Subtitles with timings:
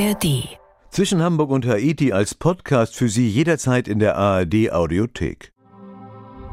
[0.00, 0.48] ARD.
[0.90, 5.52] Zwischen Hamburg und Haiti als Podcast für Sie jederzeit in der ARD Audiothek.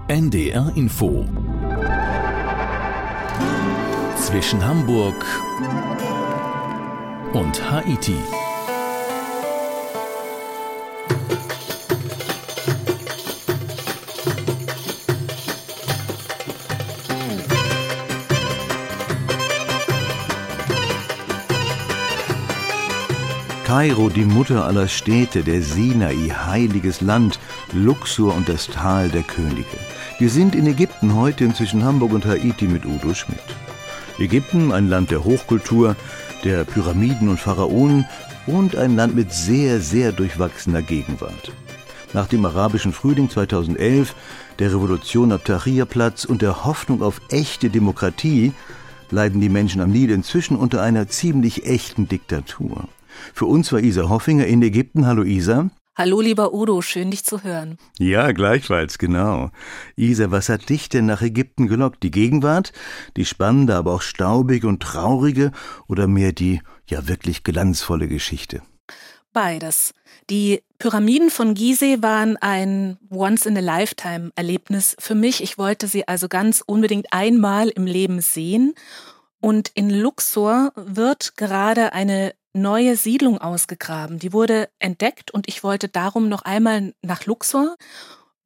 [0.10, 1.26] NDR Info.
[4.18, 5.26] Zwischen Hamburg
[7.34, 8.18] und Haiti.
[23.68, 27.38] Kairo, die Mutter aller Städte, der Sinai, heiliges Land,
[27.74, 29.78] Luxor und das Tal der Könige.
[30.20, 33.44] Wir sind in Ägypten heute zwischen Hamburg und Haiti mit Udo Schmidt.
[34.20, 35.98] Ägypten, ein Land der Hochkultur,
[36.46, 38.06] der Pyramiden und Pharaonen
[38.46, 41.52] und ein Land mit sehr, sehr durchwachsener Gegenwart.
[42.14, 44.16] Nach dem arabischen Frühling 2011,
[44.60, 48.54] der Revolution am Tahrirplatz und der Hoffnung auf echte Demokratie
[49.12, 52.88] leiden die Menschen am Nil inzwischen unter einer ziemlich echten Diktatur.
[53.34, 55.06] Für uns war Isa Hoffinger in Ägypten.
[55.06, 55.70] Hallo Isa.
[55.98, 57.80] Hallo lieber Udo, schön dich zu hören.
[57.98, 59.50] Ja, gleichfalls, genau.
[59.96, 62.04] Isa, was hat dich denn nach Ägypten gelockt?
[62.04, 62.72] Die Gegenwart,
[63.16, 65.52] die spannende, aber auch staubige und traurige
[65.88, 68.62] oder mehr die ja wirklich glanzvolle Geschichte?
[69.34, 69.94] Beides.
[70.30, 75.42] Die Pyramiden von Gizeh waren ein Once-in-a-Lifetime-Erlebnis für mich.
[75.42, 78.76] Ich wollte sie also ganz unbedingt einmal im Leben sehen.
[79.40, 84.20] Und in Luxor wird gerade eine neue Siedlung ausgegraben.
[84.20, 87.76] Die wurde entdeckt und ich wollte darum noch einmal nach Luxor.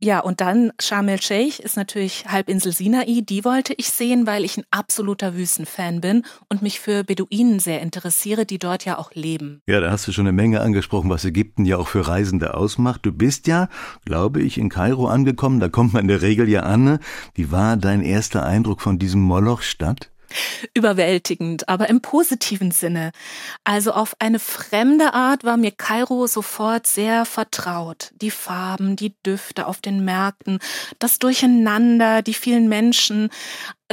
[0.03, 3.21] Ja, und dann Sharm el-Sheikh ist natürlich Halbinsel Sinai.
[3.21, 7.81] Die wollte ich sehen, weil ich ein absoluter Wüstenfan bin und mich für Beduinen sehr
[7.81, 9.61] interessiere, die dort ja auch leben.
[9.67, 13.05] Ja, da hast du schon eine Menge angesprochen, was Ägypten ja auch für Reisende ausmacht.
[13.05, 13.69] Du bist ja,
[14.03, 15.59] glaube ich, in Kairo angekommen.
[15.59, 16.97] Da kommt man in der Regel ja an.
[17.35, 20.10] Wie war dein erster Eindruck von diesem Moloch-Stadt?
[20.73, 23.11] Überwältigend, aber im positiven Sinne.
[23.63, 28.11] Also auf eine fremde Art war mir Kairo sofort sehr vertraut.
[28.21, 30.59] Die Farben, die Düfte auf den Märkten,
[30.99, 33.29] das Durcheinander, die vielen Menschen,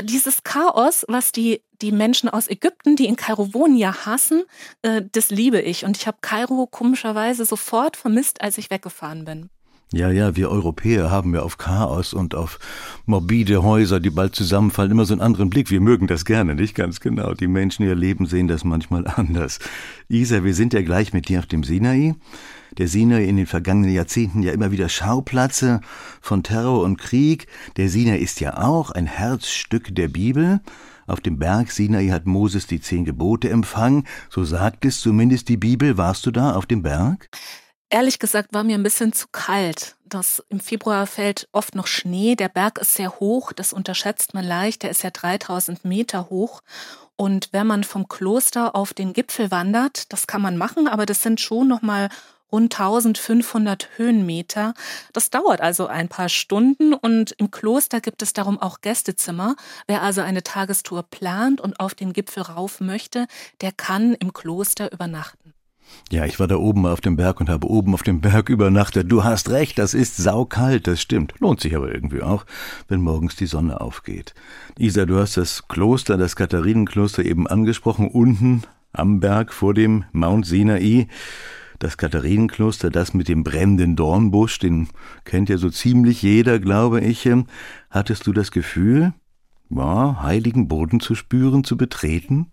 [0.00, 4.42] dieses Chaos, was die die Menschen aus Ägypten, die in Kairo wohnen, ja hassen,
[4.82, 5.84] äh, das liebe ich.
[5.84, 9.48] Und ich habe Kairo komischerweise sofort vermisst, als ich weggefahren bin.
[9.90, 12.58] Ja, ja, wir Europäer haben ja auf Chaos und auf
[13.06, 15.70] morbide Häuser, die bald zusammenfallen, immer so einen anderen Blick.
[15.70, 17.32] Wir mögen das gerne, nicht ganz genau.
[17.32, 19.60] Die Menschen, ihr Leben sehen das manchmal anders.
[20.10, 22.14] Isa, wir sind ja gleich mit dir auf dem Sinai.
[22.76, 25.80] Der Sinai in den vergangenen Jahrzehnten ja immer wieder Schauplatze
[26.20, 27.46] von Terror und Krieg.
[27.78, 30.60] Der Sinai ist ja auch ein Herzstück der Bibel.
[31.06, 34.04] Auf dem Berg Sinai hat Moses die zehn Gebote empfangen.
[34.28, 35.96] So sagt es zumindest die Bibel.
[35.96, 37.30] Warst du da auf dem Berg?
[37.90, 39.96] Ehrlich gesagt war mir ein bisschen zu kalt.
[40.04, 42.34] Das, Im Februar fällt oft noch Schnee.
[42.34, 43.52] Der Berg ist sehr hoch.
[43.52, 44.82] Das unterschätzt man leicht.
[44.82, 46.62] Der ist ja 3000 Meter hoch.
[47.16, 51.22] Und wenn man vom Kloster auf den Gipfel wandert, das kann man machen, aber das
[51.22, 52.10] sind schon noch mal
[52.52, 54.74] rund 1500 Höhenmeter.
[55.12, 59.56] Das dauert also ein paar Stunden und im Kloster gibt es darum auch Gästezimmer.
[59.86, 63.26] Wer also eine Tagestour plant und auf den Gipfel rauf möchte,
[63.62, 65.54] der kann im Kloster übernachten.
[66.10, 69.12] Ja, ich war da oben auf dem Berg und habe oben auf dem Berg übernachtet.
[69.12, 71.34] Du hast recht, das ist saukalt, das stimmt.
[71.38, 72.46] Lohnt sich aber irgendwie auch,
[72.88, 74.34] wenn morgens die Sonne aufgeht.
[74.78, 78.62] Isa, du hast das Kloster, das Katharinenkloster eben angesprochen, unten
[78.92, 81.08] am Berg vor dem Mount Sinai.
[81.78, 84.88] Das Katharinenkloster, das mit dem brennenden Dornbusch, den
[85.24, 87.28] kennt ja so ziemlich jeder, glaube ich.
[87.90, 89.12] Hattest du das Gefühl,
[89.70, 92.50] ja, heiligen Boden zu spüren, zu betreten?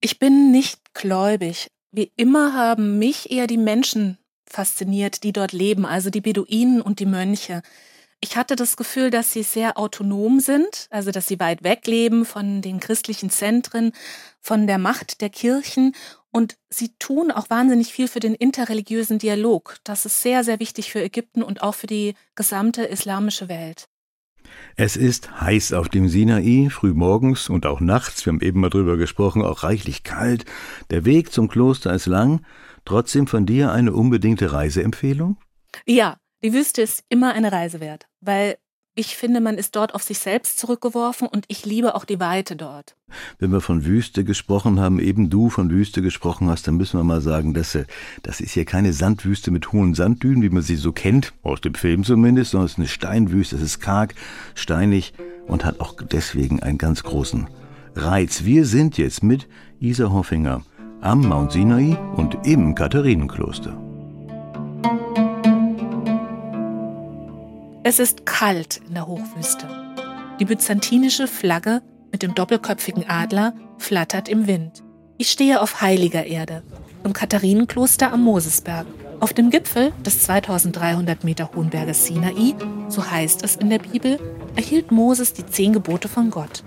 [0.00, 5.86] Ich bin nicht gläubig, wie immer haben mich eher die Menschen fasziniert, die dort leben,
[5.86, 7.62] also die Beduinen und die Mönche.
[8.20, 12.24] Ich hatte das Gefühl, dass sie sehr autonom sind, also dass sie weit weg leben
[12.24, 13.92] von den christlichen Zentren,
[14.40, 15.94] von der Macht der Kirchen
[16.32, 19.76] und sie tun auch wahnsinnig viel für den interreligiösen Dialog.
[19.84, 23.88] Das ist sehr, sehr wichtig für Ägypten und auch für die gesamte islamische Welt.
[24.76, 28.96] Es ist heiß auf dem Sinai, frühmorgens und auch nachts, wir haben eben mal drüber
[28.96, 30.44] gesprochen, auch reichlich kalt.
[30.90, 32.44] Der Weg zum Kloster ist lang.
[32.84, 35.36] Trotzdem von dir eine unbedingte Reiseempfehlung?
[35.86, 38.56] Ja, die Wüste ist immer eine Reise wert, weil
[38.98, 42.56] ich finde, man ist dort auf sich selbst zurückgeworfen und ich liebe auch die Weite
[42.56, 42.96] dort.
[43.38, 47.04] Wenn wir von Wüste gesprochen haben, eben du von Wüste gesprochen hast, dann müssen wir
[47.04, 47.84] mal sagen, dass äh,
[48.22, 51.74] das ist hier keine Sandwüste mit hohen Sanddünen, wie man sie so kennt, aus dem
[51.74, 54.14] Film zumindest, sondern es ist eine Steinwüste, es ist karg,
[54.56, 55.14] steinig
[55.46, 57.46] und hat auch deswegen einen ganz großen
[57.94, 58.44] Reiz.
[58.44, 59.46] Wir sind jetzt mit
[59.78, 60.62] Isa Hoffinger
[61.00, 63.78] am Mount Sinai und im Katharinenkloster.
[67.84, 69.66] Es ist kalt in der Hochwüste.
[70.40, 71.80] Die byzantinische Flagge
[72.10, 74.82] mit dem doppelköpfigen Adler flattert im Wind.
[75.16, 76.62] Ich stehe auf heiliger Erde.
[77.04, 78.86] im Katharinenkloster am Mosesberg.
[79.20, 82.54] Auf dem Gipfel des 2300 Meter hohen Berges Sinai,
[82.88, 84.18] so heißt es in der Bibel,
[84.56, 86.64] erhielt Moses die zehn Gebote von Gott.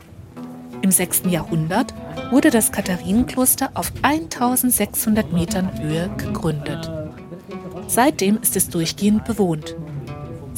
[0.82, 1.24] Im 6.
[1.30, 1.94] Jahrhundert
[2.32, 6.90] wurde das Katharinenkloster auf 1600 Metern Höhe gegründet.
[7.88, 9.76] Seitdem ist es durchgehend bewohnt.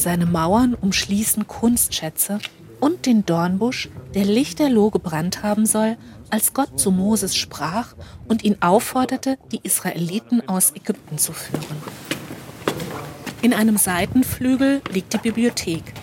[0.04, 2.40] Seine Mauern umschließen Kunstschätze
[2.82, 5.96] und den Dornbusch, der lichterloh gebrannt haben soll,
[6.30, 7.94] als Gott zu Moses sprach
[8.28, 11.82] und ihn aufforderte, die Israeliten aus Ägypten zu führen.
[13.42, 15.94] In einem Seitenflügel liegt die Bibliothek.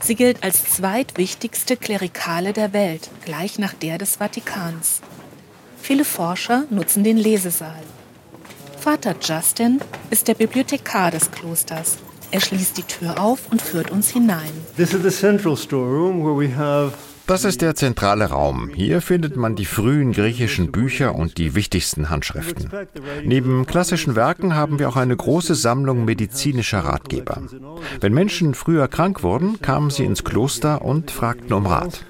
[0.00, 5.02] Sie gilt als zweitwichtigste Klerikale der Welt, gleich nach der des Vatikans.
[5.80, 7.84] Viele Forscher nutzen den Lesesaal.
[8.80, 11.98] Vater Justin ist der Bibliothekar des Klosters.
[12.30, 14.50] Er schließt die Tür auf und führt uns hinein.
[14.76, 16.92] This is the central storeroom where we have
[17.26, 18.70] das ist der zentrale Raum.
[18.72, 22.70] Hier findet man die frühen griechischen Bücher und die wichtigsten Handschriften.
[23.24, 27.42] Neben klassischen Werken haben wir auch eine große Sammlung medizinischer Ratgeber.
[28.00, 32.04] Wenn Menschen früher krank wurden, kamen sie ins Kloster und fragten um Rat.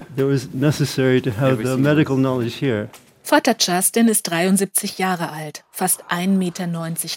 [3.23, 6.67] Vater Justin ist 73 Jahre alt, fast 1,90 Meter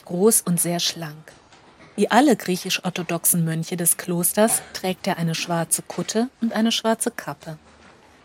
[0.07, 1.33] groß und sehr schlank.
[1.97, 7.59] Wie alle griechisch-orthodoxen Mönche des Klosters trägt er eine schwarze Kutte und eine schwarze Kappe.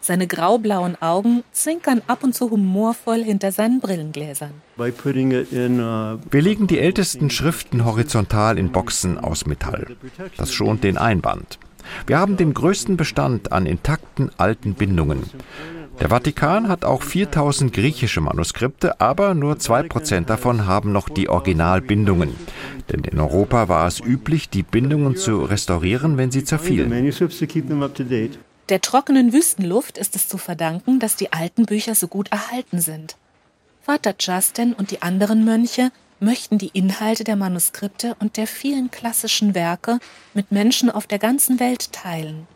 [0.01, 4.51] Seine graublauen Augen zwinkern ab und zu humorvoll hinter seinen Brillengläsern.
[4.77, 9.97] Uh, Wir legen die ältesten Schriften horizontal in Boxen aus Metall.
[10.37, 11.57] Das schont den Einband.
[12.05, 15.23] Wir haben den größten Bestand an intakten alten Bindungen.
[15.99, 22.35] Der Vatikan hat auch 4000 griechische Manuskripte, aber nur 2% davon haben noch die Originalbindungen.
[22.91, 26.91] Denn in Europa war es üblich, die Bindungen zu restaurieren, wenn sie zerfielen.
[28.69, 33.15] Der trockenen Wüstenluft ist es zu verdanken, dass die alten Bücher so gut erhalten sind.
[33.81, 39.53] Vater Justin und die anderen Mönche möchten die Inhalte der Manuskripte und der vielen klassischen
[39.53, 39.99] Werke
[40.33, 42.47] mit Menschen auf der ganzen Welt teilen.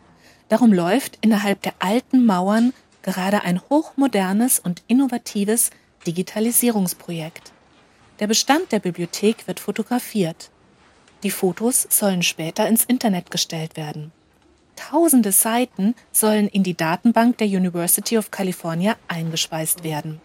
[0.48, 5.70] Darum läuft innerhalb der alten Mauern gerade ein hochmodernes und innovatives
[6.06, 7.52] Digitalisierungsprojekt.
[8.20, 10.50] Der Bestand der Bibliothek wird fotografiert.
[11.22, 14.12] Die Fotos sollen später ins Internet gestellt werden.
[14.76, 20.20] Tausende Seiten sollen in die Datenbank der University of California eingespeist werden.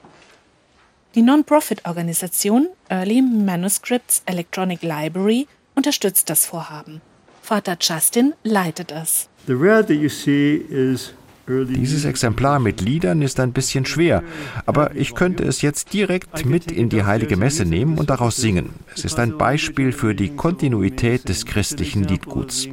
[1.15, 7.01] Die Non-Profit-Organisation Early Manuscripts Electronic Library unterstützt das Vorhaben.
[7.41, 9.29] Vater Justin leitet es.
[9.47, 11.13] The red that you see is
[11.47, 14.23] dieses Exemplar mit Liedern ist ein bisschen schwer,
[14.65, 18.71] aber ich könnte es jetzt direkt mit in die heilige Messe nehmen und daraus singen.
[18.95, 22.67] Es ist ein Beispiel für die Kontinuität des christlichen Liedguts.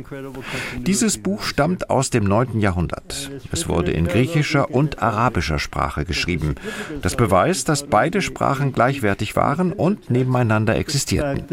[0.78, 2.60] Dieses Buch stammt aus dem 9.
[2.60, 3.30] Jahrhundert.
[3.50, 6.54] Es wurde in griechischer und arabischer Sprache geschrieben.
[7.02, 11.44] Das beweist, dass beide Sprachen gleichwertig waren und nebeneinander existierten.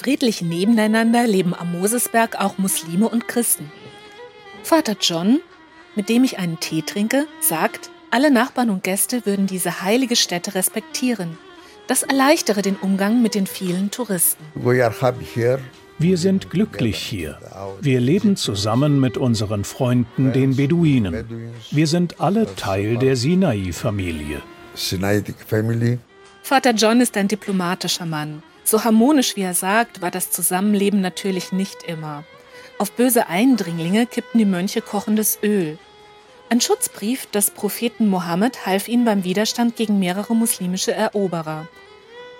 [0.00, 3.70] Friedlich nebeneinander leben am Mosesberg auch Muslime und Christen.
[4.62, 5.40] Vater John,
[5.94, 10.54] mit dem ich einen Tee trinke, sagt, alle Nachbarn und Gäste würden diese heilige Stätte
[10.54, 11.36] respektieren.
[11.86, 14.42] Das erleichtere den Umgang mit den vielen Touristen.
[15.98, 17.38] Wir sind glücklich hier.
[17.82, 21.52] Wir leben zusammen mit unseren Freunden, den Beduinen.
[21.70, 24.40] Wir sind alle Teil der Sinai-Familie.
[26.42, 28.42] Vater John ist ein diplomatischer Mann.
[28.70, 32.22] So harmonisch wie er sagt, war das Zusammenleben natürlich nicht immer.
[32.78, 35.76] Auf böse Eindringlinge kippten die Mönche kochendes Öl.
[36.50, 41.66] Ein Schutzbrief des Propheten Mohammed half ihnen beim Widerstand gegen mehrere muslimische Eroberer.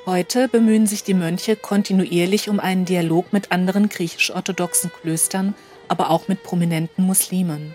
[0.07, 5.57] Heute bemühen sich die Mönche kontinuierlich um einen Dialog mit anderen griechisch-orthodoxen Klöstern,
[5.89, 7.75] aber auch mit prominenten Muslimen.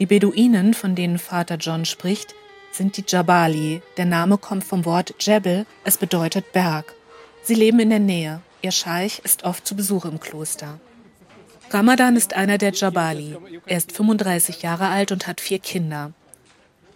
[0.00, 2.34] Die Beduinen, von denen Vater John spricht,
[2.72, 3.82] sind die Jabali.
[3.98, 6.92] Der Name kommt vom Wort Jebel, es bedeutet Berg.
[7.44, 8.40] Sie leben in der Nähe.
[8.62, 10.80] Ihr Scheich ist oft zu Besuch im Kloster.
[11.70, 13.36] Ramadan ist einer der Jabali.
[13.66, 16.12] Er ist 35 Jahre alt und hat vier Kinder.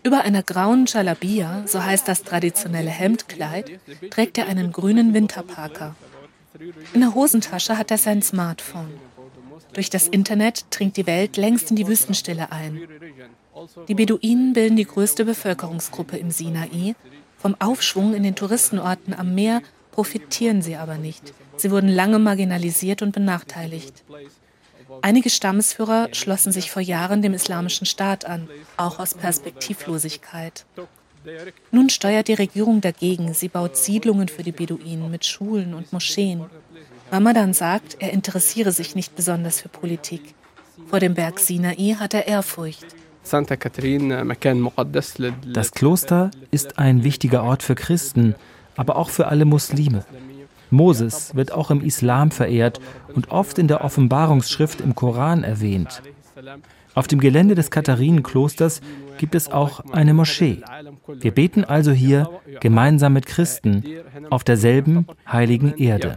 [0.02, 3.78] Über einer grauen Jalabia, so heißt das traditionelle Hemdkleid,
[4.08, 5.94] trägt er einen grünen Winterparker.
[6.94, 8.94] In der Hosentasche hat er sein Smartphone.
[9.74, 12.80] Durch das Internet dringt die Welt längst in die Wüstenstille ein.
[13.86, 16.94] Die Beduinen bilden die größte Bevölkerungsgruppe im Sinai.
[17.36, 19.60] Vom Aufschwung in den Touristenorten am Meer
[19.98, 21.34] profitieren sie aber nicht.
[21.56, 24.04] Sie wurden lange marginalisiert und benachteiligt.
[25.02, 30.66] Einige Stammesführer schlossen sich vor Jahren dem islamischen Staat an, auch aus Perspektivlosigkeit.
[31.72, 33.34] Nun steuert die Regierung dagegen.
[33.34, 36.44] Sie baut Siedlungen für die Beduinen mit Schulen und Moscheen.
[37.10, 40.22] Ramadan sagt, er interessiere sich nicht besonders für Politik.
[40.86, 42.86] Vor dem Berg Sinai hat er Ehrfurcht.
[45.52, 48.36] Das Kloster ist ein wichtiger Ort für Christen,
[48.78, 50.04] aber auch für alle Muslime.
[50.70, 52.80] Moses wird auch im Islam verehrt
[53.14, 56.02] und oft in der Offenbarungsschrift im Koran erwähnt.
[56.94, 58.80] Auf dem Gelände des Katharinenklosters
[59.18, 60.62] gibt es auch eine Moschee.
[61.06, 62.28] Wir beten also hier
[62.60, 63.84] gemeinsam mit Christen
[64.30, 66.14] auf derselben heiligen Erde.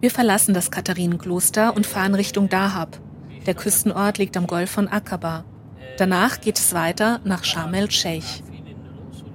[0.00, 3.00] Wir verlassen das Katharinenkloster und fahren Richtung Dahab.
[3.46, 5.44] Der Küstenort liegt am Golf von Aqaba.
[5.96, 8.44] Danach geht es weiter nach Sharm el-Sheikh.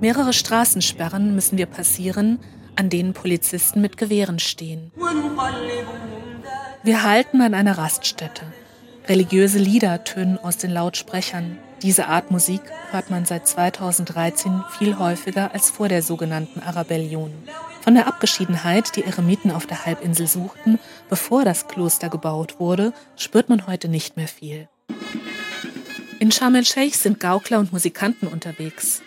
[0.04, 2.40] Mehrere Straßensperren müssen wir passieren,
[2.76, 4.92] an denen Polizisten mit Gewehren stehen.
[6.84, 8.44] Wir halten an einer Raststätte.
[9.08, 11.58] Religiöse Lieder tönen aus den Lautsprechern.
[11.84, 12.60] Diese Art Musik
[12.92, 17.32] hört man seit 2013 viel häufiger als vor der sogenannten Arabellion.
[17.80, 23.48] Von der Abgeschiedenheit, die Eremiten auf der Halbinsel suchten, bevor das Kloster gebaut wurde, spürt
[23.48, 24.68] man heute nicht mehr viel.
[26.20, 29.02] In Sharm el-Sheikh sind Gaukler und Musikanten unterwegs.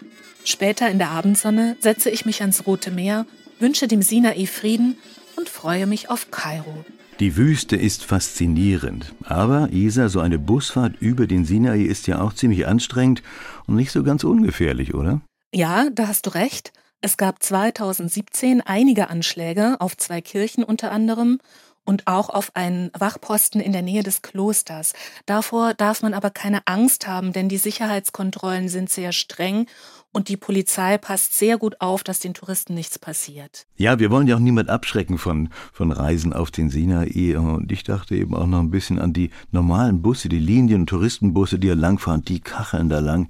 [0.47, 3.26] Später in der Abendsonne setze ich mich ans Rote Meer,
[3.59, 4.97] wünsche dem Sinai Frieden
[5.37, 6.85] und freue mich auf Kairo.
[7.19, 12.33] Die Wüste ist faszinierend, aber Isa, so eine Busfahrt über den Sinai ist ja auch
[12.33, 13.25] ziemlich anstrengend
[13.67, 15.21] und nicht so ganz ungefährlich, oder?
[15.53, 16.73] Ja, da hast du recht.
[17.00, 21.38] Es gab 2017 einige Anschläge auf zwei Kirchen unter anderem
[21.85, 24.93] und auch auf einen Wachposten in der Nähe des Klosters.
[25.25, 29.67] Davor darf man aber keine Angst haben, denn die Sicherheitskontrollen sind sehr streng
[30.16, 33.66] und die Polizei passt sehr gut auf, dass den Touristen nichts passiert.
[33.76, 37.37] Ja, wir wollen ja auch niemand abschrecken von, von Reisen auf den Sinai.
[37.37, 41.58] Und ich dachte eben auch noch ein bisschen an die normalen Busse, die Linien- Touristenbusse,
[41.58, 43.28] die hier langfahren, die kacheln da lang.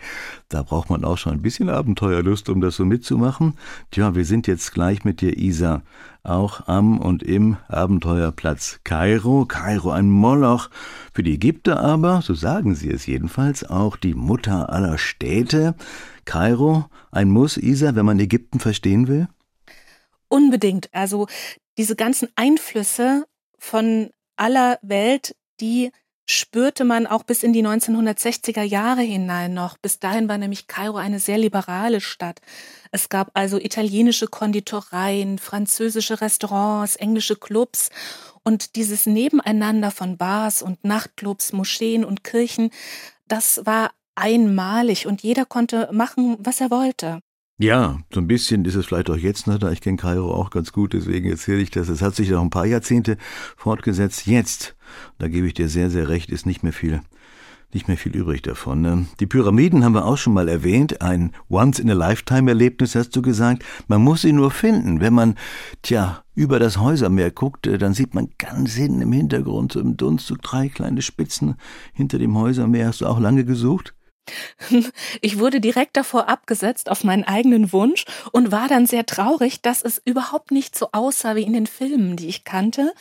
[0.49, 3.55] Da braucht man auch schon ein bisschen Abenteuerlust, um das so mitzumachen.
[3.91, 5.83] Tja, wir sind jetzt gleich mit dir, Isa,
[6.23, 9.45] auch am und im Abenteuerplatz Kairo.
[9.47, 10.71] Kairo ein Moloch.
[11.13, 15.75] Für die Ägypter aber, so sagen sie es jedenfalls, auch die Mutter aller Städte.
[16.27, 19.29] Kairo ein Muss, Isa, wenn man Ägypten verstehen will?
[20.29, 20.93] Unbedingt.
[20.93, 21.27] Also
[21.79, 23.25] diese ganzen Einflüsse
[23.59, 25.91] von aller Welt, die
[26.29, 29.79] spürte man auch bis in die 1960er Jahre hinein noch.
[29.79, 32.41] Bis dahin war nämlich Kairo eine sehr liberale Stadt.
[32.91, 37.91] Es gab also italienische Konditoreien, französische Restaurants, englische Clubs
[38.43, 42.71] und dieses Nebeneinander von Bars und Nachtclubs, Moscheen und Kirchen,
[43.29, 47.21] das war einmalig und jeder konnte machen, was er wollte.
[47.59, 50.51] Ja, so ein bisschen ist es vielleicht auch jetzt, ne, da ich kenne Kairo auch
[50.51, 51.89] ganz gut, deswegen erzähle ich das.
[51.89, 53.17] Es hat sich noch ein paar Jahrzehnte
[53.57, 54.27] fortgesetzt.
[54.27, 54.77] Jetzt,
[55.19, 57.01] da gebe ich dir sehr, sehr recht, ist nicht mehr viel,
[57.73, 58.83] nicht mehr viel übrig davon.
[58.83, 59.07] Ne?
[59.21, 61.01] Die Pyramiden haben wir auch schon mal erwähnt.
[61.01, 63.65] Ein Once-in-a-Lifetime-Erlebnis, hast du gesagt.
[63.89, 65.01] Man muss sie nur finden.
[65.01, 65.37] Wenn man,
[65.81, 69.97] tja, über das Häusermeer guckt, äh, dann sieht man ganz hinten im Hintergrund so im
[69.97, 71.55] Dunstzug drei kleine Spitzen
[71.95, 72.89] hinter dem Häusermeer.
[72.89, 73.95] Hast du auch lange gesucht?
[75.21, 79.83] Ich wurde direkt davor abgesetzt auf meinen eigenen Wunsch und war dann sehr traurig, dass
[79.83, 82.93] es überhaupt nicht so aussah wie in den Filmen, die ich kannte.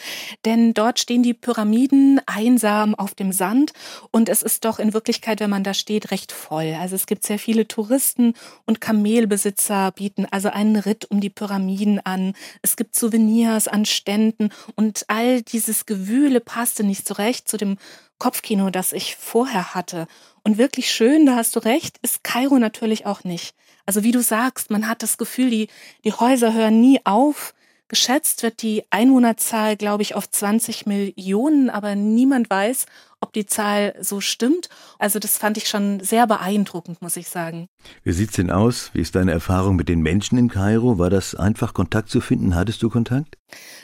[0.45, 3.73] Denn dort stehen die Pyramiden einsam auf dem Sand
[4.11, 6.75] und es ist doch in Wirklichkeit, wenn man da steht, recht voll.
[6.79, 8.33] Also es gibt sehr viele Touristen
[8.65, 12.33] und Kamelbesitzer bieten also einen Ritt um die Pyramiden an.
[12.61, 17.77] Es gibt Souvenirs an Ständen und all dieses Gewühle passte nicht so recht zu dem
[18.17, 20.07] Kopfkino, das ich vorher hatte.
[20.45, 23.55] Und wirklich schön, da hast du recht, ist Kairo natürlich auch nicht.
[23.87, 25.69] Also wie du sagst, man hat das Gefühl, die,
[26.03, 27.55] die Häuser hören nie auf.
[27.87, 32.85] Geschätzt wird die Einwohnerzahl, glaube ich, auf 20 Millionen, aber niemand weiß,
[33.25, 34.69] ob die Zahl so stimmt.
[34.99, 37.67] Also das fand ich schon sehr beeindruckend, muss ich sagen.
[38.03, 38.91] Wie sieht's denn aus?
[38.93, 40.99] Wie ist deine Erfahrung mit den Menschen in Kairo?
[40.99, 42.55] War das einfach Kontakt zu finden?
[42.55, 43.37] Hattest du Kontakt?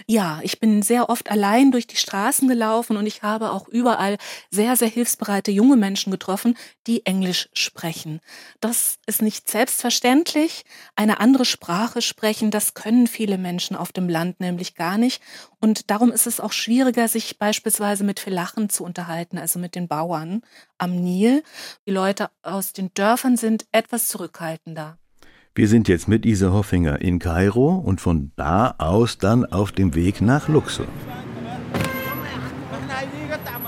[0.07, 4.17] Ja, ich bin sehr oft allein durch die Straßen gelaufen und ich habe auch überall
[4.49, 6.57] sehr, sehr hilfsbereite junge Menschen getroffen,
[6.87, 8.19] die Englisch sprechen.
[8.59, 10.65] Das ist nicht selbstverständlich.
[10.95, 15.21] Eine andere Sprache sprechen, das können viele Menschen auf dem Land nämlich gar nicht.
[15.61, 19.87] Und darum ist es auch schwieriger, sich beispielsweise mit Felachen zu unterhalten, also mit den
[19.87, 20.41] Bauern
[20.79, 21.43] am Nil.
[21.87, 24.97] Die Leute aus den Dörfern sind etwas zurückhaltender.
[25.53, 29.93] Wir sind jetzt mit Isa Hoffinger in Kairo und von da aus dann auf dem
[29.93, 30.87] Weg nach Luxor.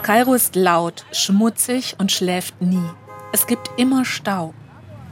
[0.02, 2.90] Kairo ist laut, schmutzig und schläft nie.
[3.34, 4.54] Es gibt immer Stau.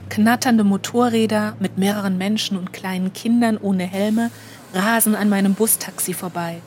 [0.08, 4.30] Knatternde Motorräder mit mehreren Menschen und kleinen Kindern ohne Helme
[4.74, 6.60] rasen an meinem Bustaxi vorbei.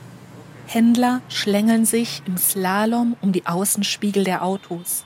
[0.68, 5.06] Händler schlängeln sich im Slalom um die Außenspiegel der Autos.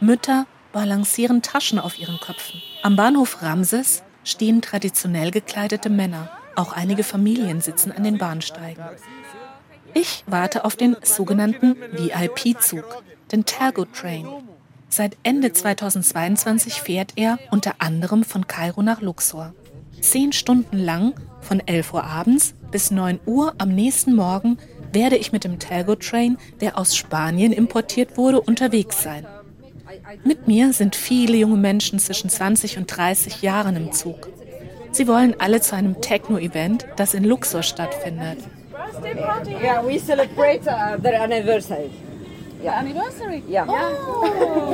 [0.00, 2.60] Mütter balancieren Taschen auf ihren Köpfen.
[2.82, 6.30] Am Bahnhof Ramses stehen traditionell gekleidete Männer.
[6.54, 8.84] Auch einige Familien sitzen an den Bahnsteigen.
[9.94, 13.02] Ich warte auf den sogenannten VIP-Zug.
[13.32, 14.26] den Tergo Train.
[14.88, 19.54] Seit Ende 2022 fährt er unter anderem von Kairo nach Luxor.
[20.00, 24.58] Zehn Stunden lang, von 11 Uhr abends bis 9 Uhr am nächsten Morgen,
[24.92, 29.26] werde ich mit dem Tergo Train, der aus Spanien importiert wurde, unterwegs sein.
[30.24, 34.28] Mit mir sind viele junge Menschen zwischen 20 und 30 Jahren im Zug.
[34.92, 38.38] Sie wollen alle zu einem Techno-Event, das in Luxor stattfindet.
[39.62, 41.90] Yeah, we celebrate uh, their anniversary.
[42.62, 42.78] Yeah.
[42.78, 43.42] anniversary?
[43.48, 43.66] Yeah.
[43.68, 44.72] Oh.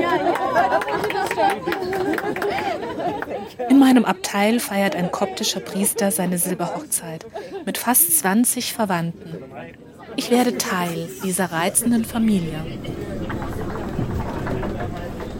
[3.68, 7.26] In meinem Abteil feiert ein koptischer Priester seine Silberhochzeit
[7.66, 9.41] mit fast 20 Verwandten.
[10.16, 12.64] Ich werde Teil dieser reizenden Familie.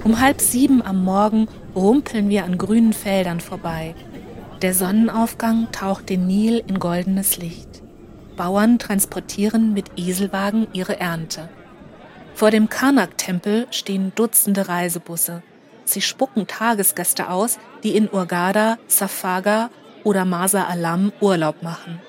[0.04, 3.94] Um halb sieben am Morgen rumpeln wir an grünen Feldern vorbei.
[4.62, 7.82] Der Sonnenaufgang taucht den Nil in goldenes Licht.
[8.36, 11.48] Bauern transportieren mit Eselwagen ihre Ernte.
[12.34, 15.42] Vor dem Karnak-Tempel stehen Dutzende Reisebusse.
[15.84, 19.70] Sie spucken Tagesgäste aus, die in Urgada, Safaga
[20.04, 22.00] oder Masa Alam Urlaub machen.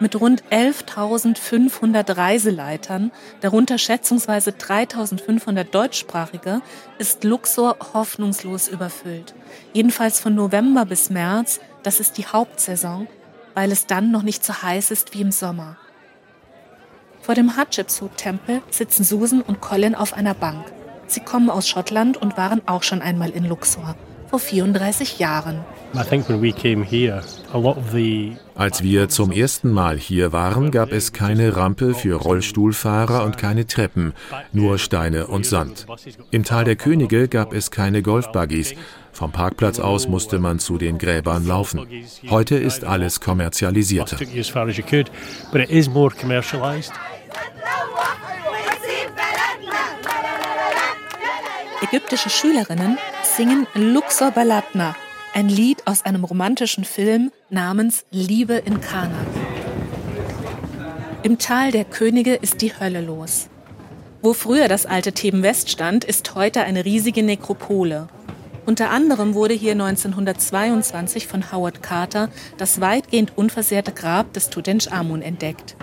[0.00, 6.62] Mit rund 11.500 Reiseleitern, darunter schätzungsweise 3.500 Deutschsprachige,
[6.98, 9.34] ist Luxor hoffnungslos überfüllt.
[9.74, 13.08] Jedenfalls von November bis März, das ist die Hauptsaison,
[13.52, 15.76] weil es dann noch nicht so heiß ist wie im Sommer.
[17.20, 20.64] Vor dem Hatshepsut-Tempel sitzen Susan und Colin auf einer Bank.
[21.08, 23.96] Sie kommen aus Schottland und waren auch schon einmal in Luxor,
[24.30, 25.64] vor 34 Jahren.
[28.54, 33.66] Als wir zum ersten Mal hier waren, gab es keine Rampe für Rollstuhlfahrer und keine
[33.66, 34.14] Treppen,
[34.52, 35.86] nur Steine und Sand.
[36.30, 38.74] Im Tal der Könige gab es keine Golfbuggies.
[39.12, 41.88] Vom Parkplatz aus musste man zu den Gräbern laufen.
[42.28, 44.16] Heute ist alles kommerzialisierter.
[51.82, 52.98] Ägyptische Schülerinnen
[53.36, 54.96] singen Luxor Balatna,
[55.34, 59.24] ein Lied aus einem romantischen Film namens Liebe in Kana.
[61.22, 63.48] Im Tal der Könige ist die Hölle los.
[64.20, 68.08] Wo früher das alte Theben West stand, ist heute eine riesige Nekropole.
[68.66, 75.76] Unter anderem wurde hier 1922 von Howard Carter das weitgehend unversehrte Grab des Tutanchamun entdeckt.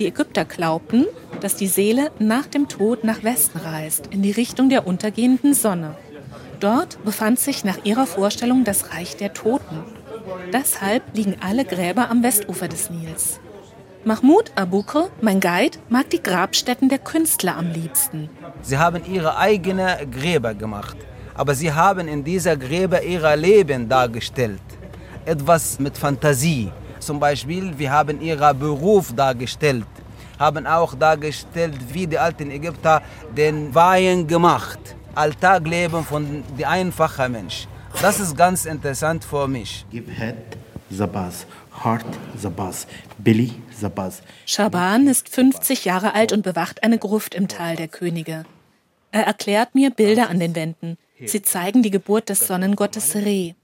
[0.00, 1.06] Die Ägypter glaubten,
[1.40, 5.96] dass die Seele nach dem Tod nach Westen reist, in die Richtung der untergehenden Sonne.
[6.60, 9.84] Dort befand sich nach ihrer Vorstellung das Reich der Toten.
[10.52, 13.40] Deshalb liegen alle Gräber am Westufer des Nils.
[14.04, 18.28] Mahmoud Abukr, mein Guide, mag die Grabstätten der Künstler am liebsten.
[18.62, 20.96] Sie haben ihre eigenen Gräber gemacht,
[21.34, 24.62] aber sie haben in dieser Gräber ihr Leben dargestellt.
[25.24, 26.72] Etwas mit Fantasie.
[26.98, 29.86] Zum Beispiel, wir haben ihren Beruf dargestellt,
[30.38, 33.02] haben auch dargestellt, wie die alten Ägypter
[33.36, 34.96] den Wein gemacht.
[35.18, 37.66] Alltagleben von der einfachen Mensch.
[38.00, 39.84] Das ist ganz interessant für mich.
[39.90, 40.36] Give head
[40.90, 41.44] the buzz,
[41.84, 42.06] heart
[42.40, 42.86] the buzz,
[43.18, 44.22] belly the buzz.
[44.46, 48.44] Schaban ist 50 Jahre alt und bewacht eine Gruft im Tal der Könige.
[49.10, 50.98] Er erklärt mir Bilder an den Wänden.
[51.24, 53.56] Sie zeigen die Geburt des Sonnengottes Re.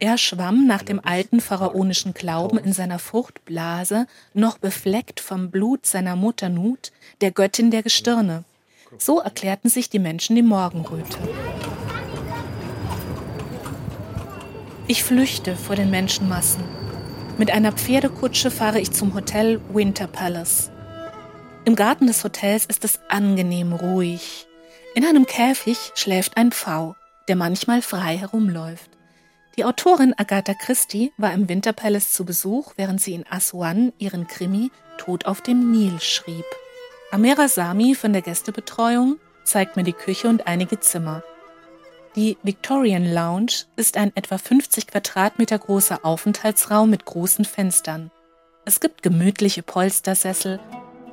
[0.00, 6.16] Er schwamm nach dem alten pharaonischen Glauben in seiner Fruchtblase, noch befleckt vom Blut seiner
[6.16, 8.44] Mutter Nut, der Göttin der Gestirne.
[8.96, 11.18] So erklärten sich die Menschen die Morgenröte.
[14.86, 16.64] Ich flüchte vor den Menschenmassen.
[17.36, 20.70] Mit einer Pferdekutsche fahre ich zum Hotel Winter Palace.
[21.66, 24.46] Im Garten des Hotels ist es angenehm ruhig.
[24.94, 26.96] In einem Käfig schläft ein Pfau,
[27.28, 28.90] der manchmal frei herumläuft.
[29.58, 34.26] Die Autorin Agatha Christie war im Winter Palace zu Besuch, während sie in Aswan ihren
[34.26, 36.46] Krimi Tod auf dem Nil schrieb.
[37.10, 41.22] Amera Sami von der Gästebetreuung zeigt mir die Küche und einige Zimmer.
[42.16, 48.10] Die Victorian Lounge ist ein etwa 50 Quadratmeter großer Aufenthaltsraum mit großen Fenstern.
[48.66, 50.60] Es gibt gemütliche Polstersessel,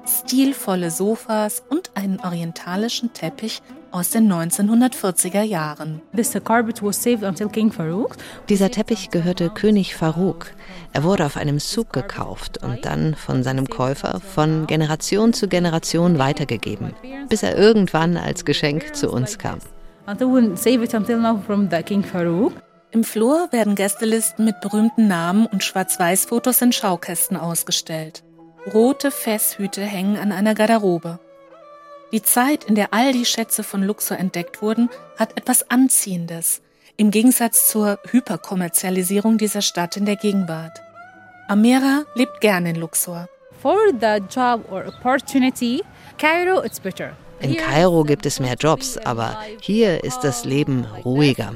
[0.06, 3.62] stilvolle Sofas und einen orientalischen Teppich
[3.96, 6.02] aus den 1940er Jahren.
[8.50, 10.48] Dieser Teppich gehörte König Farouk.
[10.92, 16.20] Er wurde auf einem Zug gekauft und dann von seinem Käufer von Generation zu Generation
[16.20, 16.94] weitergegeben,
[17.30, 19.60] bis er irgendwann als Geschenk zu uns kam.
[22.92, 28.24] Im Flur werden Gästelisten mit berühmten Namen und Schwarz-Weiß-Fotos in Schaukästen ausgestellt.
[28.74, 31.20] Rote Fesshüte hängen an einer Garderobe.
[32.16, 36.62] Die Zeit, in der all die Schätze von Luxor entdeckt wurden, hat etwas Anziehendes,
[36.96, 40.82] im Gegensatz zur Hyperkommerzialisierung dieser Stadt in der Gegenwart.
[41.50, 43.28] Amira lebt gerne in Luxor.
[43.62, 45.84] For the job or opportunity,
[46.18, 47.18] Cairo it's better.
[47.40, 51.56] In Kairo gibt es mehr Jobs, aber hier ist das Leben ruhiger.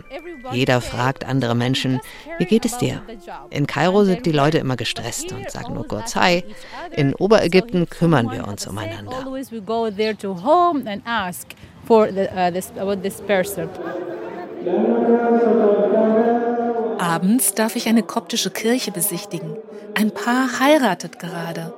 [0.51, 1.99] Jeder fragt andere Menschen,
[2.37, 3.01] wie geht es dir?
[3.49, 6.43] In Kairo sind die Leute immer gestresst und sagen nur kurz Hi.
[6.91, 9.25] In Oberägypten kümmern wir uns umeinander.
[16.99, 19.55] Abends darf ich eine koptische Kirche besichtigen.
[19.95, 21.73] Ein Paar heiratet gerade.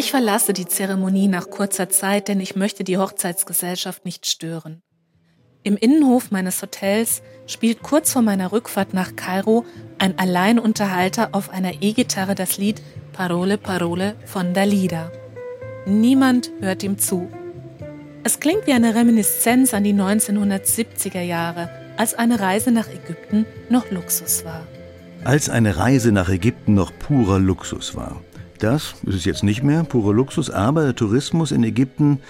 [0.00, 4.80] Ich verlasse die Zeremonie nach kurzer Zeit, denn ich möchte die Hochzeitsgesellschaft nicht stören.
[5.62, 9.66] Im Innenhof meines Hotels spielt kurz vor meiner Rückfahrt nach Kairo
[9.98, 12.80] ein Alleinunterhalter auf einer E-Gitarre das Lied
[13.12, 15.12] Parole Parole von Dalida.
[15.84, 17.30] Niemand hört ihm zu.
[18.24, 23.90] Es klingt wie eine Reminiszenz an die 1970er Jahre, als eine Reise nach Ägypten noch
[23.90, 24.66] Luxus war.
[25.24, 28.22] Als eine Reise nach Ägypten noch purer Luxus war.
[28.60, 32.20] Das ist es jetzt nicht mehr, purer Luxus, aber der Tourismus in Ägypten,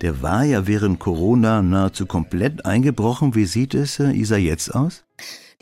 [0.00, 3.36] der war ja während Corona nahezu komplett eingebrochen.
[3.36, 5.04] Wie sieht es, äh, Isa, jetzt aus?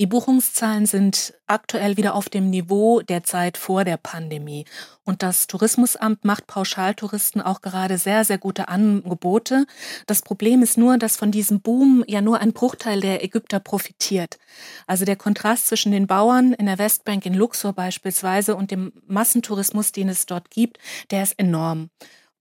[0.00, 4.64] Die Buchungszahlen sind aktuell wieder auf dem Niveau der Zeit vor der Pandemie.
[5.04, 9.66] Und das Tourismusamt macht Pauschaltouristen auch gerade sehr, sehr gute Angebote.
[10.08, 14.38] Das Problem ist nur, dass von diesem Boom ja nur ein Bruchteil der Ägypter profitiert.
[14.88, 19.92] Also der Kontrast zwischen den Bauern in der Westbank in Luxor beispielsweise und dem Massentourismus,
[19.92, 20.78] den es dort gibt,
[21.12, 21.90] der ist enorm.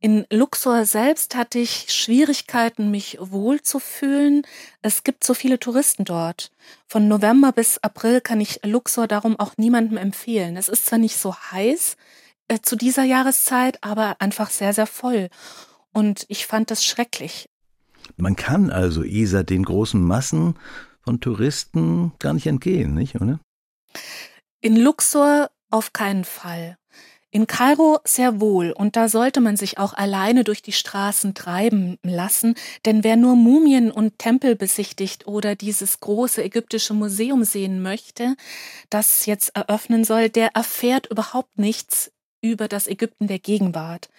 [0.03, 4.45] In Luxor selbst hatte ich Schwierigkeiten, mich wohlzufühlen.
[4.81, 6.51] Es gibt so viele Touristen dort.
[6.89, 10.57] Von November bis April kann ich Luxor darum auch niemandem empfehlen.
[10.57, 11.95] Es ist zwar nicht so heiß
[12.49, 15.29] äh, zu dieser Jahreszeit, aber einfach sehr, sehr voll.
[15.93, 17.47] Und ich fand das schrecklich.
[18.17, 20.59] Man kann also, Isa, den großen Massen
[21.05, 23.39] von Touristen gar nicht entgehen, nicht, oder?
[24.59, 26.75] In Luxor auf keinen Fall.
[27.33, 31.97] In Kairo sehr wohl, und da sollte man sich auch alleine durch die Straßen treiben
[32.03, 32.53] lassen,
[32.85, 38.35] denn wer nur Mumien und Tempel besichtigt oder dieses große ägyptische Museum sehen möchte,
[38.91, 44.09] das jetzt eröffnen soll, der erfährt überhaupt nichts über das Ägypten der Gegenwart.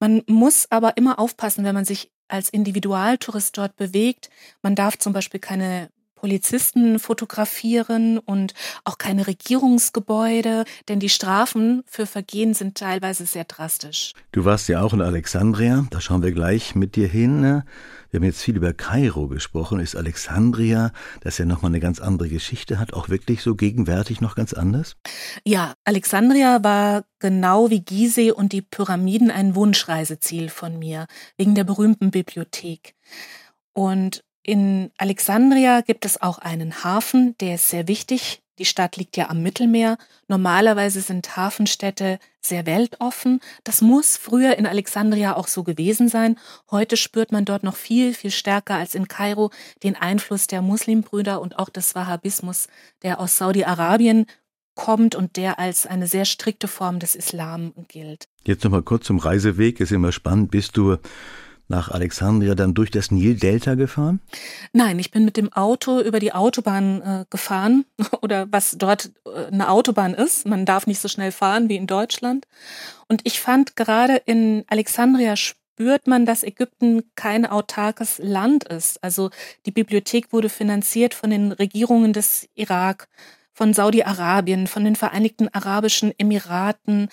[0.00, 4.30] Man muss aber immer aufpassen, wenn man sich als Individualtourist dort bewegt.
[4.62, 5.90] Man darf zum Beispiel keine
[6.20, 8.54] Polizisten fotografieren und
[8.84, 14.12] auch keine Regierungsgebäude, denn die Strafen für Vergehen sind teilweise sehr drastisch.
[14.32, 17.40] Du warst ja auch in Alexandria, da schauen wir gleich mit dir hin.
[17.40, 17.64] Ne?
[18.10, 19.80] Wir haben jetzt viel über Kairo gesprochen.
[19.80, 24.34] Ist Alexandria, das ja nochmal eine ganz andere Geschichte hat, auch wirklich so gegenwärtig noch
[24.34, 24.96] ganz anders?
[25.44, 31.64] Ja, Alexandria war genau wie Gizeh und die Pyramiden ein Wunschreiseziel von mir, wegen der
[31.64, 32.94] berühmten Bibliothek.
[33.72, 38.40] Und in Alexandria gibt es auch einen Hafen, der ist sehr wichtig.
[38.58, 39.98] Die Stadt liegt ja am Mittelmeer.
[40.26, 43.40] Normalerweise sind Hafenstädte sehr weltoffen.
[43.64, 46.38] Das muss früher in Alexandria auch so gewesen sein.
[46.70, 49.50] Heute spürt man dort noch viel, viel stärker als in Kairo
[49.82, 52.68] den Einfluss der Muslimbrüder und auch des Wahhabismus,
[53.02, 54.24] der aus Saudi-Arabien
[54.74, 58.28] kommt und der als eine sehr strikte Form des Islam gilt.
[58.46, 59.78] Jetzt nochmal kurz zum Reiseweg.
[59.78, 60.50] Ist immer spannend.
[60.50, 60.96] Bist du
[61.68, 64.20] nach Alexandria dann durch das Nildelta gefahren?
[64.72, 67.84] Nein, ich bin mit dem Auto über die Autobahn äh, gefahren
[68.22, 70.46] oder was dort äh, eine Autobahn ist.
[70.46, 72.46] Man darf nicht so schnell fahren wie in Deutschland.
[73.06, 79.02] Und ich fand gerade in Alexandria spürt man, dass Ägypten kein autarkes Land ist.
[79.04, 79.30] Also
[79.64, 83.08] die Bibliothek wurde finanziert von den Regierungen des Irak,
[83.52, 87.08] von Saudi-Arabien, von den Vereinigten Arabischen Emiraten,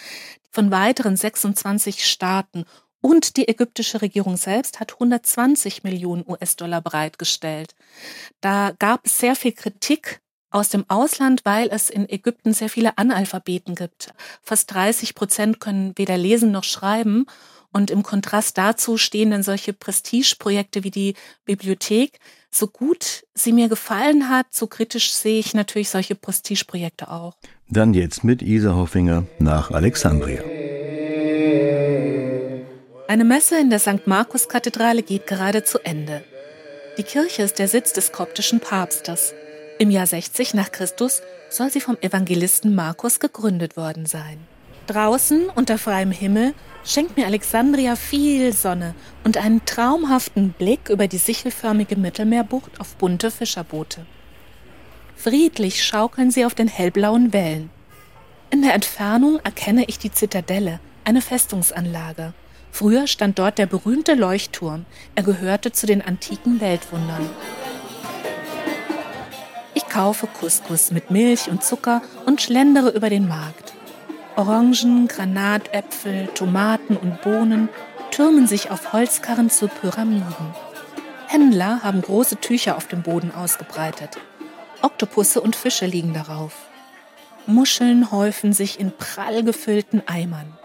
[0.51, 2.65] von weiteren 26 Staaten.
[3.05, 7.75] Und die ägyptische Regierung selbst hat 120 Millionen US-Dollar bereitgestellt.
[8.41, 12.97] Da gab es sehr viel Kritik aus dem Ausland, weil es in Ägypten sehr viele
[12.97, 14.11] Analphabeten gibt.
[14.41, 17.27] Fast 30 Prozent können weder lesen noch schreiben.
[17.71, 21.13] Und im Kontrast dazu stehen dann solche Prestigeprojekte wie die
[21.45, 22.17] Bibliothek.
[22.49, 27.35] So gut sie mir gefallen hat, so kritisch sehe ich natürlich solche Prestigeprojekte auch.
[27.69, 30.54] Dann jetzt mit Isa Hoffinger nach Alexandria.
[33.07, 34.07] Eine Messe in der St.
[34.07, 36.23] Markus-Kathedrale geht gerade zu Ende.
[36.97, 39.35] Die Kirche ist der Sitz des koptischen Papstes.
[39.77, 44.39] Im Jahr 60 nach Christus soll sie vom Evangelisten Markus gegründet worden sein.
[44.87, 51.19] Draußen unter freiem Himmel schenkt mir Alexandria viel Sonne und einen traumhaften Blick über die
[51.19, 54.07] sichelförmige Mittelmeerbucht auf bunte Fischerboote.
[55.15, 57.69] Friedlich schaukeln sie auf den hellblauen Wellen.
[58.49, 62.33] In der Entfernung erkenne ich die Zitadelle, eine Festungsanlage.
[62.75, 64.85] Früher stand dort der berühmte Leuchtturm.
[65.15, 67.29] Er gehörte zu den antiken Weltwundern.
[69.73, 73.71] Ich kaufe Couscous mit Milch und Zucker und schlendere über den Markt.
[74.35, 77.69] Orangen, Granatäpfel, Tomaten und Bohnen,
[78.11, 80.53] türmen sich auf Holzkarren zu Pyramiden.
[81.27, 84.17] Händler haben große Tücher auf dem Boden ausgebreitet.
[84.81, 86.67] Oktopusse und Fische liegen darauf.
[87.45, 90.57] Muscheln häufen sich in prall gefüllten Eimern.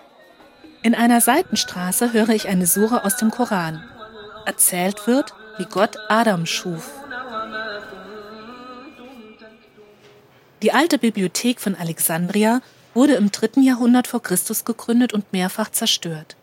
[0.82, 3.84] In einer Seitenstraße höre ich eine Sure aus dem Koran.
[4.46, 6.90] Erzählt wird, wie Gott Adam schuf.
[10.62, 12.62] Die alte Bibliothek von Alexandria
[12.94, 16.36] wurde im dritten Jahrhundert vor Christus gegründet und mehrfach zerstört.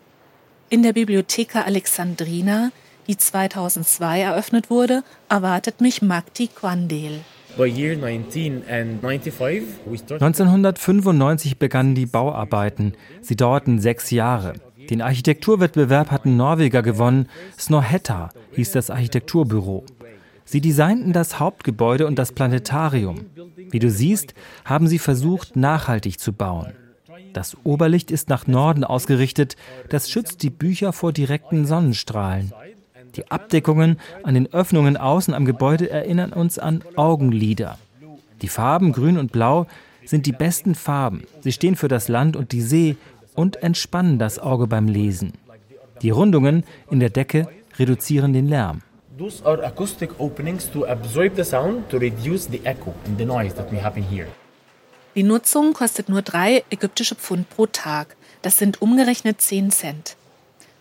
[0.70, 2.70] In der Bibliotheca Alexandrina,
[3.08, 7.24] die 2002 eröffnet wurde, erwartet mich Magdi Quandel.
[10.20, 12.94] 1995 begannen die Bauarbeiten.
[13.20, 14.54] Sie dauerten sechs Jahre.
[14.90, 17.28] Den Architekturwettbewerb hatten Norweger gewonnen.
[17.58, 19.84] Snorhetta hieß das Architekturbüro.
[20.44, 23.26] Sie designten das Hauptgebäude und das Planetarium.
[23.70, 24.34] Wie du siehst,
[24.64, 26.72] haben sie versucht, nachhaltig zu bauen.
[27.34, 29.56] Das Oberlicht ist nach Norden ausgerichtet.
[29.90, 32.52] Das schützt die Bücher vor direkten Sonnenstrahlen.
[33.16, 37.78] Die Abdeckungen an den Öffnungen außen am Gebäude erinnern uns an Augenlider.
[38.42, 39.66] Die Farben Grün und Blau
[40.04, 41.24] sind die besten Farben.
[41.40, 42.96] Sie stehen für das Land und die See
[43.34, 45.32] und entspannen das Auge beim Lesen.
[46.02, 48.82] Die Rundungen in der Decke reduzieren den Lärm.
[49.18, 53.54] Those are acoustic openings to absorb the sound to reduce the echo and the noise
[53.56, 54.28] that we have in here.
[55.16, 58.14] Die Nutzung kostet nur drei ägyptische Pfund pro Tag.
[58.42, 60.16] Das sind umgerechnet 10 Cent.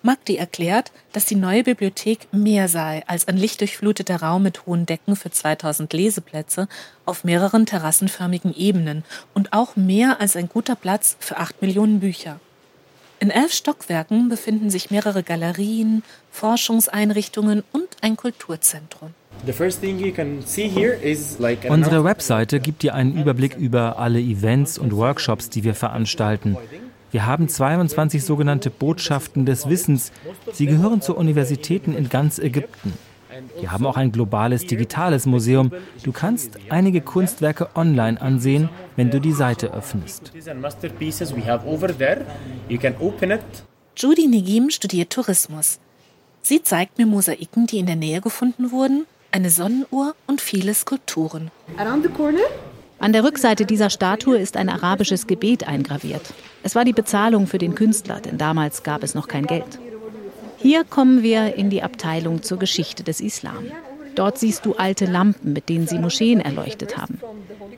[0.07, 5.17] Magdi erklärt, dass die neue Bibliothek mehr sei als ein lichtdurchfluteter Raum mit hohen Decken
[5.17, 6.69] für 2000 Leseplätze
[7.05, 12.39] auf mehreren terrassenförmigen Ebenen und auch mehr als ein guter Platz für 8 Millionen Bücher.
[13.19, 19.09] In elf Stockwerken befinden sich mehrere Galerien, Forschungseinrichtungen und ein Kulturzentrum.
[21.69, 26.55] Unsere Webseite gibt dir einen Überblick über alle Events und Workshops, die wir veranstalten.
[27.11, 30.11] Wir haben 22 sogenannte Botschaften des Wissens.
[30.51, 32.93] Sie gehören zu Universitäten in ganz Ägypten.
[33.59, 35.71] Wir haben auch ein globales digitales Museum.
[36.03, 40.31] Du kannst einige Kunstwerke online ansehen, wenn du die Seite öffnest.
[43.95, 45.79] Judy Negim studiert Tourismus.
[46.41, 51.51] Sie zeigt mir Mosaiken, die in der Nähe gefunden wurden, eine Sonnenuhr und viele Skulpturen.
[52.99, 56.33] An der Rückseite dieser Statue ist ein arabisches Gebet eingraviert.
[56.63, 59.79] Es war die Bezahlung für den Künstler, denn damals gab es noch kein Geld.
[60.57, 63.65] Hier kommen wir in die Abteilung zur Geschichte des Islam.
[64.15, 67.19] Dort siehst du alte Lampen, mit denen sie Moscheen erleuchtet haben.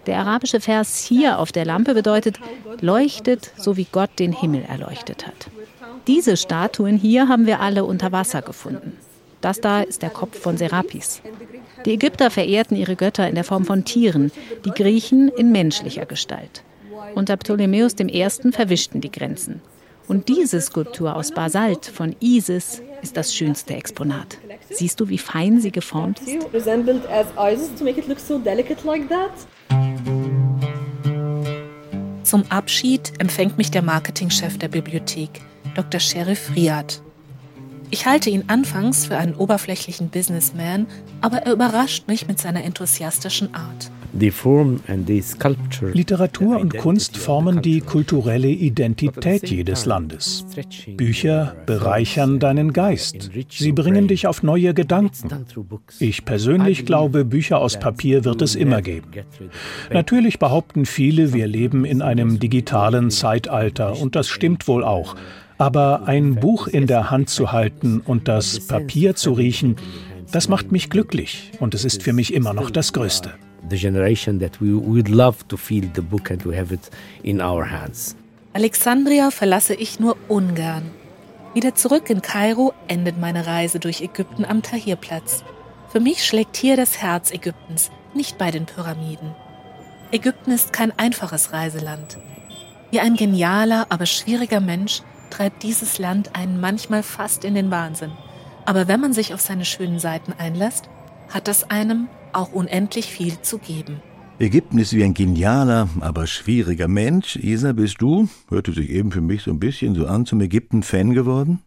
[0.06, 2.40] Der arabische Vers hier auf der Lampe bedeutet,
[2.80, 5.50] leuchtet, so wie Gott den Himmel erleuchtet hat.
[6.08, 8.98] Diese Statuen hier haben wir alle unter Wasser gefunden.
[9.42, 11.22] Das da ist der Kopf von Serapis.
[11.86, 14.32] Die Ägypter verehrten ihre Götter in der Form von Tieren,
[14.66, 16.64] die Griechen in menschlicher Gestalt.
[17.16, 18.28] Unter Ptolemäus I.
[18.52, 19.62] verwischten die Grenzen.
[20.08, 24.38] Und diese Skulptur aus Basalt von Isis ist das schönste Exponat.
[24.70, 26.48] Siehst du, wie fein sie geformt ist?
[32.24, 35.42] Zum Abschied empfängt mich der Marketingchef der Bibliothek,
[35.76, 36.00] Dr.
[36.00, 37.02] Sheriff Riyad.
[37.92, 40.86] Ich halte ihn anfangs für einen oberflächlichen Businessman,
[41.22, 43.92] aber er überrascht mich mit seiner enthusiastischen Art.
[45.94, 50.46] Literatur und Kunst formen die kulturelle Identität jedes Landes.
[50.98, 53.30] Bücher bereichern deinen Geist.
[53.50, 55.46] Sie bringen dich auf neue Gedanken.
[56.00, 59.12] Ich persönlich glaube, Bücher aus Papier wird es immer geben.
[59.92, 65.16] Natürlich behaupten viele, wir leben in einem digitalen Zeitalter und das stimmt wohl auch.
[65.60, 69.76] Aber ein Buch in der Hand zu halten und das Papier zu riechen,
[70.32, 73.36] das macht mich glücklich und es ist für mich immer noch das Größte
[73.68, 76.90] the generation that we would love to feel the book and to have it
[77.24, 78.16] in our hands.
[78.54, 80.92] Alexandria verlasse ich nur ungern.
[81.54, 85.44] Wieder zurück in Kairo endet meine Reise durch Ägypten am Tahrirplatz.
[85.90, 89.36] Für mich schlägt hier das Herz Ägyptens, nicht bei den Pyramiden.
[90.12, 92.18] Ägypten ist kein einfaches Reiseland.
[92.92, 98.12] Wie ein genialer, aber schwieriger Mensch treibt dieses Land einen manchmal fast in den Wahnsinn.
[98.66, 100.90] Aber wenn man sich auf seine schönen Seiten einlässt,
[101.30, 104.02] hat das einem auch unendlich viel zu geben.
[104.40, 107.36] Ägypten ist wie ein genialer, aber schwieriger Mensch.
[107.36, 111.14] Isa, bist du, hörte sich eben für mich so ein bisschen so an, zum Ägypten-Fan
[111.14, 111.60] geworden?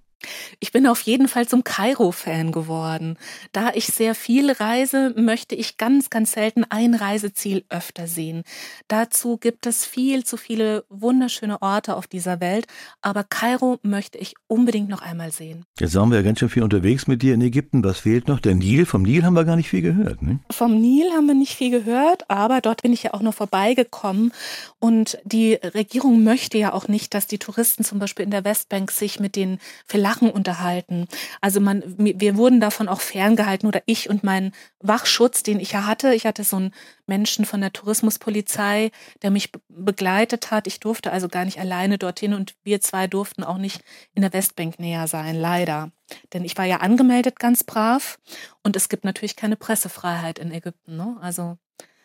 [0.61, 3.17] Ich bin auf jeden Fall zum Kairo-Fan geworden.
[3.53, 8.43] Da ich sehr viel reise, möchte ich ganz, ganz selten ein Reiseziel öfter sehen.
[8.89, 12.67] Dazu gibt es viel zu viele wunderschöne Orte auf dieser Welt,
[13.01, 15.65] aber Kairo möchte ich unbedingt noch einmal sehen.
[15.79, 17.83] Jetzt waren wir ja ganz schön viel unterwegs mit dir in Ägypten.
[17.85, 18.41] Was fehlt noch?
[18.41, 20.23] Der Nil, vom Nil haben wir gar nicht viel gehört.
[20.23, 20.39] Ne?
[20.51, 24.33] Vom Nil haben wir nicht viel gehört, aber dort bin ich ja auch noch vorbeigekommen
[24.79, 28.91] und die Regierung möchte ja auch nicht, dass die Touristen zum Beispiel in der Westbank
[28.91, 31.07] sich mit den Philatelien Sachen unterhalten.
[31.41, 35.87] Also man, wir wurden davon auch ferngehalten oder ich und mein Wachschutz, den ich ja
[35.87, 36.15] hatte.
[36.15, 36.75] Ich hatte so einen
[37.07, 38.91] Menschen von der Tourismuspolizei,
[39.23, 40.67] der mich begleitet hat.
[40.67, 43.83] Ich durfte also gar nicht alleine dorthin und wir zwei durften auch nicht
[44.15, 45.91] in der Westbank näher sein, leider.
[46.35, 48.19] Denn ich war ja angemeldet ganz brav
[48.63, 50.97] und es gibt natürlich keine Pressefreiheit in Ägypten.
[50.97, 51.17] Ne?
[51.23, 51.57] Also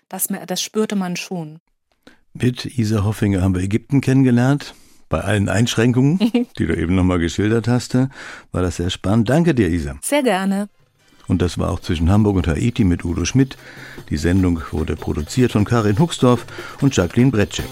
[0.08, 1.60] das, das spürte man schon.
[2.34, 4.76] Mit Isa Hoffinger haben wir Ägypten kennengelernt.
[5.10, 6.20] Bei allen Einschränkungen,
[6.58, 9.30] die du eben nochmal geschildert hast, war das sehr spannend.
[9.30, 9.96] Danke dir, Isa.
[10.02, 10.70] Sehr gerne.
[11.28, 13.58] Und das war auch zwischen Hamburg und Haiti mit Udo Schmidt.
[14.10, 16.46] Die Sendung wurde produziert von Karin Huxdorf
[16.82, 17.68] und Jacqueline Bretschek.